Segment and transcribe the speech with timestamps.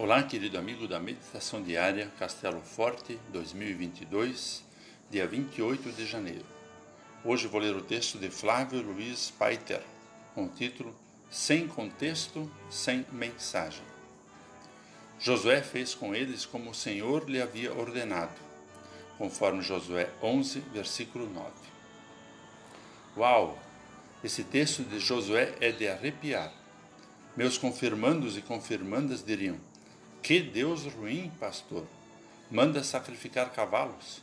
[0.00, 4.62] Olá, querido amigo da Meditação Diária Castelo Forte 2022,
[5.10, 6.44] dia 28 de janeiro.
[7.24, 9.82] Hoje vou ler o texto de Flávio Luiz Paiter,
[10.36, 10.94] com o título
[11.28, 13.82] Sem contexto, sem mensagem.
[15.18, 18.38] Josué fez com eles como o Senhor lhe havia ordenado,
[19.18, 21.50] conforme Josué 11, versículo 9.
[23.16, 23.58] Uau!
[24.22, 26.52] Esse texto de Josué é de arrepiar.
[27.36, 29.58] Meus confirmandos e confirmandas diriam:
[30.22, 31.86] que Deus ruim, pastor!
[32.50, 34.22] Manda sacrificar cavalos.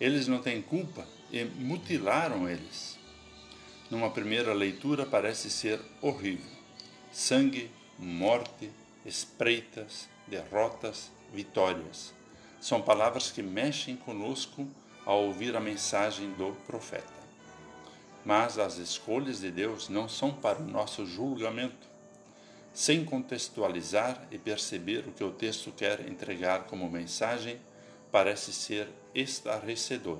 [0.00, 2.98] Eles não têm culpa e mutilaram eles.
[3.90, 6.50] Numa primeira leitura parece ser horrível.
[7.12, 8.70] Sangue, morte,
[9.04, 12.12] espreitas, derrotas, vitórias.
[12.60, 14.66] São palavras que mexem conosco
[15.04, 17.12] ao ouvir a mensagem do profeta.
[18.24, 21.93] Mas as escolhas de Deus não são para o nosso julgamento
[22.74, 27.60] sem contextualizar e perceber o que o texto quer entregar como mensagem,
[28.10, 30.18] parece ser estarrecedor.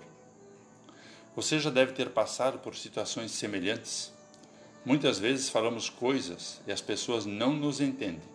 [1.34, 4.12] Você já deve ter passado por situações semelhantes.
[4.84, 8.32] Muitas vezes falamos coisas e as pessoas não nos entendem.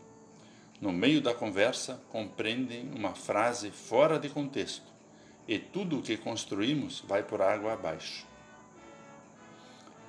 [0.82, 4.92] No meio da conversa, compreendem uma frase fora de contexto
[5.48, 8.28] e tudo o que construímos vai por água abaixo.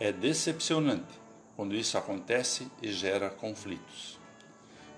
[0.01, 1.20] É decepcionante
[1.61, 4.19] quando isso acontece e gera conflitos.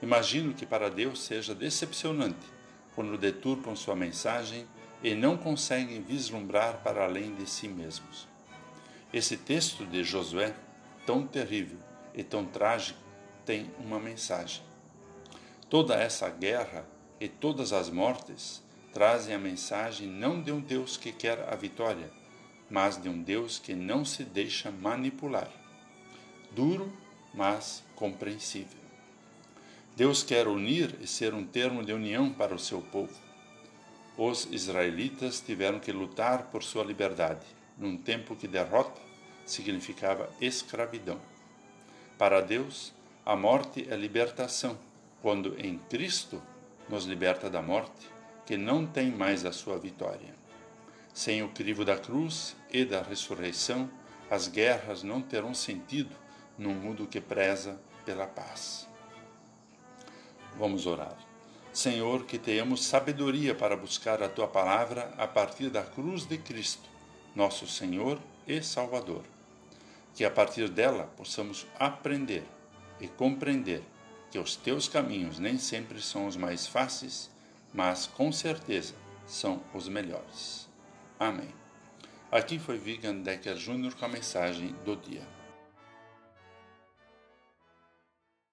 [0.00, 2.46] Imagino que para Deus seja decepcionante
[2.94, 4.64] quando deturpam sua mensagem
[5.02, 8.28] e não conseguem vislumbrar para além de si mesmos.
[9.12, 10.54] Esse texto de Josué,
[11.04, 11.80] tão terrível
[12.14, 13.00] e tão trágico,
[13.44, 14.62] tem uma mensagem.
[15.68, 16.86] Toda essa guerra
[17.18, 22.08] e todas as mortes trazem a mensagem não de um Deus que quer a vitória,
[22.70, 25.61] mas de um Deus que não se deixa manipular
[26.54, 26.92] duro,
[27.34, 28.80] mas compreensível.
[29.96, 33.14] Deus quer unir e ser um termo de união para o seu povo.
[34.16, 37.44] Os israelitas tiveram que lutar por sua liberdade,
[37.76, 39.00] num tempo que derrota
[39.44, 41.20] significava escravidão.
[42.18, 42.92] Para Deus,
[43.24, 44.78] a morte é libertação,
[45.20, 46.42] quando em Cristo
[46.88, 48.10] nos liberta da morte,
[48.46, 50.34] que não tem mais a sua vitória.
[51.14, 53.90] Sem o crivo da cruz e da ressurreição,
[54.30, 56.14] as guerras não terão sentido
[56.58, 58.88] num mundo que preza pela paz.
[60.56, 61.16] Vamos orar.
[61.72, 66.88] Senhor, que tenhamos sabedoria para buscar a tua palavra a partir da cruz de Cristo,
[67.34, 69.22] nosso Senhor e Salvador.
[70.14, 72.44] Que a partir dela possamos aprender
[73.00, 73.82] e compreender
[74.30, 77.30] que os teus caminhos nem sempre são os mais fáceis,
[77.72, 78.94] mas com certeza
[79.26, 80.68] são os melhores.
[81.18, 81.54] Amém.
[82.30, 83.94] Aqui foi Vigan Decker Jr.
[83.94, 85.26] com a mensagem do dia.